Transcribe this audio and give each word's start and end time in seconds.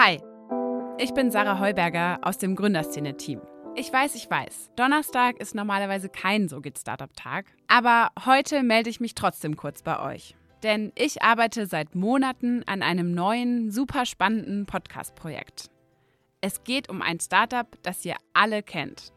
Hi, 0.00 0.20
ich 0.98 1.12
bin 1.12 1.32
Sarah 1.32 1.58
Heuberger 1.58 2.20
aus 2.22 2.38
dem 2.38 2.54
Gründerszene-Team. 2.54 3.40
Ich 3.74 3.92
weiß, 3.92 4.14
ich 4.14 4.30
weiß, 4.30 4.70
Donnerstag 4.76 5.40
ist 5.40 5.56
normalerweise 5.56 6.08
kein 6.08 6.46
So 6.46 6.60
geht 6.60 6.78
Startup-Tag, 6.78 7.46
aber 7.66 8.10
heute 8.24 8.62
melde 8.62 8.90
ich 8.90 9.00
mich 9.00 9.16
trotzdem 9.16 9.56
kurz 9.56 9.82
bei 9.82 9.98
euch. 9.98 10.36
Denn 10.62 10.92
ich 10.94 11.22
arbeite 11.22 11.66
seit 11.66 11.96
Monaten 11.96 12.62
an 12.68 12.84
einem 12.84 13.12
neuen, 13.12 13.72
super 13.72 14.06
spannenden 14.06 14.66
Podcast-Projekt. 14.66 15.68
Es 16.40 16.62
geht 16.62 16.88
um 16.88 17.02
ein 17.02 17.18
Startup, 17.18 17.66
das 17.82 18.04
ihr 18.04 18.14
alle 18.34 18.62
kennt. 18.62 19.12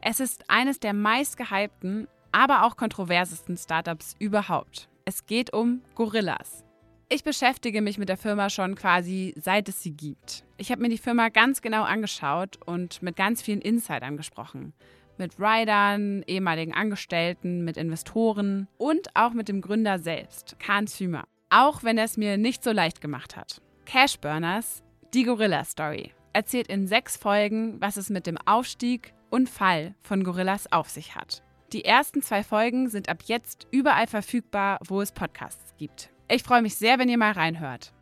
Es 0.00 0.18
ist 0.18 0.48
eines 0.48 0.80
der 0.80 0.94
meistgehypten, 0.94 2.08
aber 2.32 2.64
auch 2.64 2.78
kontroversesten 2.78 3.58
Startups 3.58 4.16
überhaupt. 4.18 4.88
Es 5.04 5.26
geht 5.26 5.52
um 5.52 5.82
Gorillas. 5.94 6.64
Ich 7.12 7.24
beschäftige 7.24 7.82
mich 7.82 7.98
mit 7.98 8.08
der 8.08 8.16
Firma 8.16 8.50
schon 8.50 8.76
quasi 8.76 9.34
seit 9.36 9.68
es 9.68 9.82
sie 9.82 9.90
gibt. 9.90 10.44
Ich 10.58 10.70
habe 10.70 10.80
mir 10.80 10.88
die 10.88 10.96
Firma 10.96 11.28
ganz 11.28 11.60
genau 11.60 11.82
angeschaut 11.82 12.60
und 12.64 13.02
mit 13.02 13.16
ganz 13.16 13.42
vielen 13.42 13.60
Insidern 13.60 14.16
gesprochen. 14.16 14.74
Mit 15.18 15.32
Riders, 15.40 15.98
ehemaligen 16.28 16.72
Angestellten, 16.72 17.64
mit 17.64 17.76
Investoren 17.76 18.68
und 18.78 19.08
auch 19.14 19.32
mit 19.32 19.48
dem 19.48 19.60
Gründer 19.60 19.98
selbst, 19.98 20.56
Kahn 20.60 20.86
Zümer. 20.86 21.24
Auch 21.50 21.82
wenn 21.82 21.98
er 21.98 22.04
es 22.04 22.16
mir 22.16 22.38
nicht 22.38 22.62
so 22.62 22.70
leicht 22.70 23.00
gemacht 23.00 23.36
hat. 23.36 23.60
Cashburners, 23.86 24.84
die 25.12 25.24
Gorilla 25.24 25.64
Story, 25.64 26.12
erzählt 26.32 26.68
in 26.68 26.86
sechs 26.86 27.16
Folgen, 27.16 27.80
was 27.80 27.96
es 27.96 28.08
mit 28.08 28.28
dem 28.28 28.38
Aufstieg 28.46 29.14
und 29.30 29.48
Fall 29.48 29.96
von 30.00 30.22
Gorillas 30.22 30.70
auf 30.70 30.88
sich 30.88 31.16
hat. 31.16 31.42
Die 31.72 31.84
ersten 31.84 32.22
zwei 32.22 32.44
Folgen 32.44 32.88
sind 32.88 33.08
ab 33.08 33.24
jetzt 33.24 33.66
überall 33.72 34.06
verfügbar, 34.06 34.78
wo 34.86 35.00
es 35.00 35.10
Podcasts 35.10 35.74
gibt. 35.76 36.10
Ich 36.32 36.44
freue 36.44 36.62
mich 36.62 36.76
sehr, 36.76 37.00
wenn 37.00 37.08
ihr 37.08 37.18
mal 37.18 37.32
reinhört. 37.32 37.92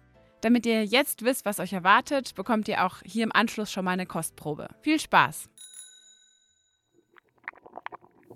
Damit 0.42 0.66
ihr 0.66 0.84
jetzt 0.84 1.24
wisst, 1.24 1.46
was 1.46 1.60
euch 1.60 1.72
erwartet, 1.72 2.34
bekommt 2.34 2.68
ihr 2.68 2.84
auch 2.84 2.96
hier 3.02 3.24
im 3.24 3.34
Anschluss 3.34 3.72
schon 3.72 3.86
mal 3.86 3.92
eine 3.92 4.04
Kostprobe. 4.04 4.68
Viel 4.82 5.00
Spaß! 5.00 5.48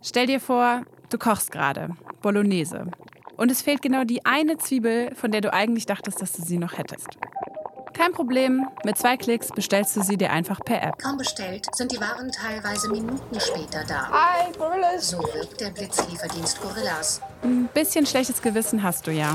Stell 0.00 0.27
dir 0.27 0.41
vor, 0.41 0.86
du 1.11 1.19
kochst 1.19 1.52
gerade 1.52 1.94
Bolognese 2.22 2.91
und 3.36 3.50
es 3.50 3.61
fehlt 3.61 3.83
genau 3.83 4.05
die 4.05 4.25
eine 4.25 4.56
Zwiebel, 4.56 5.14
von 5.14 5.30
der 5.30 5.42
du 5.42 5.52
eigentlich 5.52 5.84
dachtest, 5.84 6.22
dass 6.22 6.33
du 6.33 6.42
sie 6.42 6.56
noch 6.56 6.78
hättest. 6.78 7.19
Kein 7.93 8.12
Problem, 8.12 8.67
mit 8.85 8.97
zwei 8.97 9.17
Klicks 9.17 9.48
bestellst 9.48 9.97
du 9.97 10.03
sie 10.03 10.17
dir 10.17 10.31
einfach 10.31 10.61
per 10.65 10.83
App. 10.83 10.98
Kaum 10.98 11.19
bestellt, 11.19 11.67
sind 11.75 11.93
die 11.93 12.01
Waren 12.01 12.31
teilweise 12.33 12.91
Minuten 12.91 13.39
später 13.39 13.85
da. 13.87 14.09
Hi, 14.11 14.53
Gorillas. 14.57 15.11
So 15.11 15.19
wirkt 15.19 15.61
der 15.61 15.71
Blitzlieferdienst 15.71 16.61
Gorillas. 16.61 17.20
Ein 17.43 17.69
bisschen 17.75 18.07
schlechtes 18.07 18.41
Gewissen 18.41 18.83
hast 18.83 19.07
du 19.07 19.11
ja. 19.11 19.35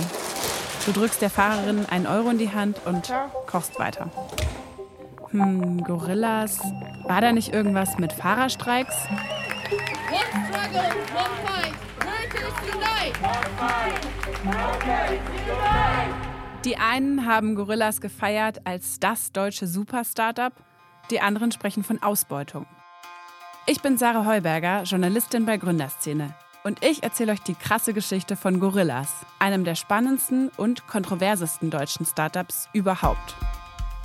Du 0.86 0.92
drückst 0.92 1.22
der 1.22 1.30
Fahrerin 1.30 1.86
einen 1.86 2.08
Euro 2.08 2.30
in 2.30 2.38
die 2.38 2.52
Hand 2.52 2.80
und 2.86 3.14
kochst 3.46 3.78
weiter. 3.80 4.10
Hm, 5.32 5.84
Gorillas. 5.84 6.60
War 7.04 7.22
da 7.22 7.32
nicht 7.32 7.54
irgendwas 7.54 7.98
mit 7.98 8.14
Fahrerstreiks? 8.14 8.96
One 14.44 16.37
Die 16.68 16.76
einen 16.76 17.26
haben 17.26 17.56
Gorillas 17.56 18.02
gefeiert 18.02 18.60
als 18.66 19.00
das 19.00 19.32
deutsche 19.32 19.68
Super-Startup, 19.68 20.52
die 21.10 21.22
anderen 21.22 21.54
sprechen 21.54 21.82
von 21.82 22.04
Ausbeutung. 22.04 22.66
Ich 23.68 23.82
bin 23.82 23.98
Sarah 23.98 24.26
Heuberger, 24.26 24.84
Journalistin 24.84 25.46
bei 25.46 25.56
Gründerszene. 25.56 26.36
Und 26.66 26.84
ich 26.84 27.04
erzähle 27.04 27.32
euch 27.32 27.40
die 27.40 27.56
krasse 27.56 27.94
Geschichte 27.94 28.36
von 28.36 28.60
Gorillas, 28.60 29.26
einem 29.40 29.64
der 29.64 29.76
spannendsten 29.76 30.50
und 30.58 30.88
kontroversesten 30.88 31.70
deutschen 31.70 32.06
Startups 32.06 32.68
überhaupt. 32.74 33.38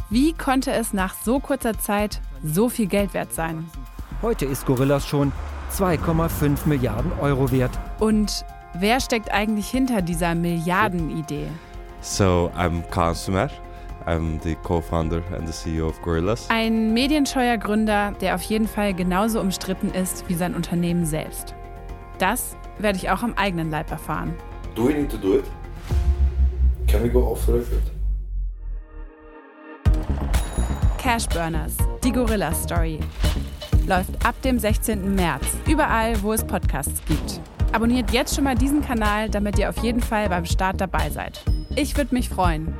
Wie 0.08 0.32
konnte 0.32 0.70
es 0.70 0.92
nach 0.92 1.16
so 1.16 1.40
kurzer 1.40 1.76
Zeit 1.80 2.20
so 2.44 2.68
viel 2.68 2.86
Geld 2.86 3.12
wert 3.12 3.34
sein? 3.34 3.68
Heute 4.22 4.44
ist 4.44 4.66
Gorillas 4.66 5.04
schon 5.04 5.32
2,5 5.72 6.68
Milliarden 6.68 7.10
Euro 7.18 7.50
wert. 7.50 7.76
Und 7.98 8.44
wer 8.74 9.00
steckt 9.00 9.32
eigentlich 9.32 9.68
hinter 9.68 10.00
dieser 10.00 10.36
Milliardenidee? 10.36 11.48
So 12.02 12.50
I'm 12.56 12.82
Kaan 12.90 13.14
Sumer. 13.14 13.48
I'm 14.06 14.40
the 14.40 14.56
co-founder 14.64 15.22
and 15.32 15.46
the 15.46 15.52
CEO 15.52 15.88
of 15.88 16.02
Gorillas. 16.02 16.48
Ein 16.50 16.92
medienscheuer 16.92 17.56
Gründer, 17.56 18.10
der 18.20 18.34
auf 18.34 18.42
jeden 18.42 18.66
Fall 18.66 18.92
genauso 18.92 19.40
umstritten 19.40 19.92
ist 19.92 20.28
wie 20.28 20.34
sein 20.34 20.56
Unternehmen 20.56 21.06
selbst. 21.06 21.54
Das 22.18 22.56
werde 22.78 22.98
ich 22.98 23.08
auch 23.08 23.22
am 23.22 23.34
eigenen 23.34 23.70
Leib 23.70 23.92
erfahren. 23.92 24.34
Do 24.74 24.88
we 24.88 24.94
need 24.94 25.10
to 25.10 25.16
do 25.16 25.38
it? 25.38 25.44
Can 26.88 27.04
we 27.04 27.08
go 27.08 27.20
off 27.20 27.44
the 27.46 27.52
record? 27.52 27.82
Cashburners, 30.98 31.76
die 32.02 32.10
Gorilla 32.10 32.52
Story. 32.52 32.98
Läuft 33.86 34.26
ab 34.26 34.34
dem 34.42 34.58
16. 34.58 35.14
März, 35.14 35.46
überall, 35.68 36.20
wo 36.20 36.32
es 36.32 36.42
Podcasts 36.42 37.00
gibt. 37.06 37.40
Abonniert 37.70 38.10
jetzt 38.10 38.34
schon 38.34 38.44
mal 38.44 38.56
diesen 38.56 38.82
Kanal, 38.82 39.28
damit 39.30 39.56
ihr 39.58 39.68
auf 39.68 39.78
jeden 39.78 40.00
Fall 40.00 40.28
beim 40.28 40.44
Start 40.44 40.80
dabei 40.80 41.08
seid. 41.08 41.40
Ich 41.74 41.96
würde 41.96 42.14
mich 42.14 42.28
freuen. 42.28 42.74